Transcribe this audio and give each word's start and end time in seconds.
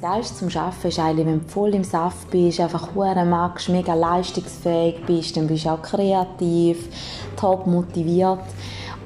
das 0.00 0.10
Geilste 0.10 0.36
zum 0.36 0.60
Arbeiten 0.60 0.88
ist 0.88 0.98
eigentlich, 0.98 1.26
wenn 1.26 1.40
du 1.40 1.48
voll 1.48 1.74
im 1.74 1.84
Saft 1.84 2.30
bist, 2.30 2.60
einfach 2.60 2.94
hure 2.94 3.24
magst, 3.24 3.68
mega 3.68 3.94
leistungsfähig 3.94 5.04
bist, 5.06 5.36
dann 5.36 5.46
bist 5.46 5.66
du 5.66 5.70
auch 5.70 5.82
kreativ, 5.82 6.88
top 7.36 7.66
motiviert. 7.66 8.40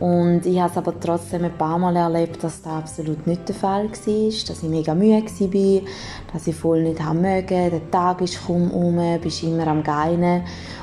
Und 0.01 0.45
ich 0.45 0.59
habe 0.59 0.71
es 0.71 0.77
aber 0.77 0.99
trotzdem 0.99 1.45
ein 1.45 1.57
paar 1.57 1.79
Mal 1.79 1.95
erlebt, 1.97 2.43
dass 2.43 2.63
das 2.63 2.73
absolut 2.73 3.27
nicht 3.27 3.49
der 3.49 3.55
Fall 3.55 3.85
war, 3.85 4.47
dass 4.49 4.63
ich 4.63 4.69
mega 4.69 4.95
müde 4.95 5.25
war, 5.25 5.81
dass 6.33 6.47
ich 6.47 6.55
voll 6.55 6.83
nicht 6.83 7.03
haben 7.03 7.23
mögen, 7.23 7.71
der 7.71 7.91
Tag 7.91 8.21
ist 8.21 8.45
kaum 8.47 8.71
um, 8.73 8.99
bist 9.21 9.43
immer 9.45 9.67
am 9.69 9.83
Geinen 9.83 10.43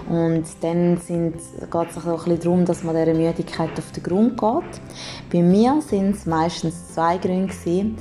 und 0.09 0.43
dann 0.61 0.95
geht 0.95 1.35
es 1.35 1.97
auch 1.97 2.05
ein 2.05 2.15
bisschen 2.15 2.39
darum, 2.39 2.65
dass 2.65 2.83
man 2.83 2.95
dieser 2.95 3.13
Müdigkeit 3.13 3.77
auf 3.77 3.91
den 3.91 4.03
Grund 4.03 4.37
geht. 4.37 4.81
Bei 5.31 5.41
mir 5.41 5.81
sind 5.81 6.15
es 6.15 6.25
meistens 6.25 6.93
zwei 6.93 7.17
Gründe 7.17 7.53
gewesen. 7.53 7.97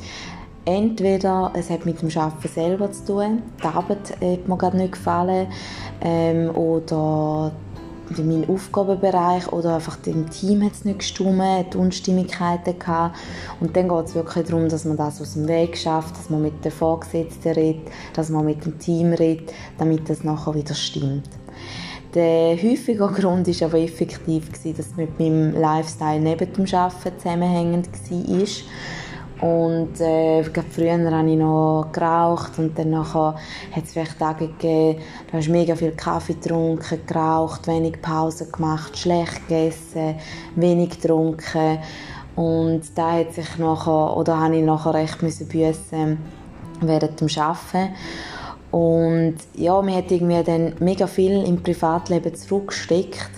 Entweder 0.71 1.51
es 1.55 1.69
hat 1.69 1.85
mit 1.85 2.01
dem 2.01 2.17
Arbeiten 2.17 2.47
selber 2.47 2.93
zu 2.93 3.05
tun, 3.05 3.43
die 3.61 3.67
Arbeit 3.67 4.13
hat 4.21 4.47
mir 4.47 4.57
gerade 4.57 4.77
nicht 4.77 4.93
gefallen, 4.93 5.49
ähm, 6.01 6.49
oder 6.55 7.51
mein 8.17 8.49
Aufgabenbereich 8.49 9.53
oder 9.53 9.75
einfach 9.75 9.99
im 10.07 10.31
Team 10.31 10.65
hat 10.65 10.75
es 10.75 10.85
nicht 10.85 11.01
gestimmt, 11.01 11.43
hat 11.43 11.75
Unstimmigkeiten 11.75 12.79
gehabt. 12.79 13.17
Und 13.59 13.77
dann 13.77 13.89
geht 13.89 14.05
es 14.05 14.15
wirklich 14.15 14.47
darum, 14.47 14.69
dass 14.69 14.85
man 14.85 14.97
das 14.97 15.21
aus 15.21 15.33
dem 15.33 15.49
Weg 15.49 15.77
schafft, 15.77 16.17
dass 16.17 16.31
man 16.31 16.43
mit 16.43 16.65
den 16.65 16.71
Vorgesetzten 16.71 17.51
redet, 17.51 17.89
dass 18.15 18.29
man 18.29 18.45
mit 18.45 18.65
dem 18.65 18.79
Team 18.79 19.13
redet, 19.13 19.53
damit 19.77 20.09
das 20.09 20.23
nachher 20.23 20.55
wieder 20.55 20.75
stimmt. 20.75 21.29
Der 22.15 22.57
häufige 22.57 23.09
Grund 23.09 23.49
war 23.49 23.69
aber 23.69 23.79
effektiv, 23.79 24.51
dass 24.53 24.65
es 24.65 24.97
mit 24.97 25.19
meinem 25.19 25.53
Lifestyle 25.53 26.21
neben 26.21 26.53
dem 26.53 26.75
Arbeiten 26.75 27.19
zusammenhängend 27.19 27.89
war. 27.89 28.47
Und 29.41 29.99
äh, 30.01 30.45
früher 30.45 31.11
habe 31.11 31.31
ich 31.31 31.39
noch 31.39 31.89
geraucht 31.93 32.59
und 32.59 32.79
dann 32.79 32.95
hat 32.95 33.37
es 33.83 33.93
vielleicht 33.93 34.19
Tage 34.19 34.49
gegeben, 34.49 35.01
da 35.31 35.39
hast 35.39 35.49
mega 35.49 35.75
viel 35.75 35.93
Kaffee 35.93 36.35
getrunken, 36.35 37.01
geraucht, 37.07 37.67
wenig 37.67 38.03
Pause 38.03 38.51
gemacht, 38.51 38.99
schlecht 38.99 39.49
gegessen, 39.49 40.17
wenig 40.57 40.91
getrunken. 40.91 41.79
Und 42.37 42.83
da 42.95 43.13
hat 43.13 43.33
sich 43.33 43.57
nachher, 43.57 44.17
oder 44.17 44.39
habe 44.39 44.57
ich 44.57 44.65
nachher 44.65 44.95
recht 44.95 45.23
müssen 45.23 45.49
büssen 45.49 46.19
während 46.83 47.21
dem 47.21 47.29
Arbeiten. 47.39 47.95
Und 48.71 49.37
ja, 49.55 49.81
man 49.81 49.95
hat 49.95 50.11
irgendwie 50.11 50.43
dann 50.43 50.75
mega 50.81 51.07
viel 51.07 51.43
im 51.45 51.63
Privatleben 51.63 52.35
zurückgesteckt 52.35 53.31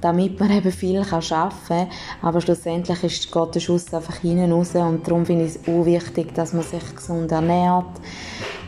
damit 0.00 0.38
man 0.40 0.50
eben 0.50 0.72
viel 0.72 1.02
kann 1.02 1.22
arbeiten 1.30 1.56
kann. 1.68 1.88
Aber 2.22 2.40
schlussendlich 2.40 3.02
ist, 3.04 3.32
geht 3.32 3.54
der 3.54 3.60
Schuss 3.60 3.92
einfach 3.92 4.16
hinten 4.16 4.52
raus 4.52 4.74
und 4.74 5.06
darum 5.06 5.26
finde 5.26 5.44
ich 5.46 5.56
es 5.56 5.68
auch 5.68 5.84
wichtig, 5.84 6.34
dass 6.34 6.52
man 6.52 6.62
sich 6.62 6.94
gesund 6.94 7.32
ernährt, 7.32 8.00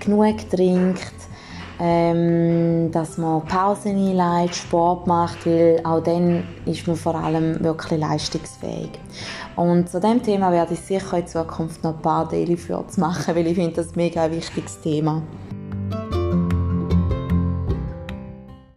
genug 0.00 0.50
trinkt, 0.50 1.12
ähm, 1.80 2.90
dass 2.92 3.18
man 3.18 3.44
Pausen 3.46 3.96
einleitet, 3.96 4.56
Sport 4.56 5.06
macht, 5.06 5.46
weil 5.46 5.80
auch 5.84 6.00
dann 6.00 6.44
ist 6.66 6.86
man 6.86 6.96
vor 6.96 7.14
allem 7.14 7.62
wirklich 7.62 7.98
leistungsfähig. 7.98 8.90
Und 9.56 9.88
zu 9.90 10.00
diesem 10.00 10.22
Thema 10.22 10.52
werde 10.52 10.74
ich 10.74 10.80
sicher 10.80 11.18
in 11.18 11.26
Zukunft 11.26 11.82
noch 11.82 11.94
ein 11.94 12.02
paar 12.02 12.28
Daily 12.28 12.56
Fjords 12.56 12.96
machen, 12.98 13.34
weil 13.34 13.46
ich 13.46 13.54
finde 13.54 13.72
das 13.72 13.88
ein 13.88 13.96
mega 13.96 14.30
wichtiges 14.30 14.80
Thema. 14.80 15.22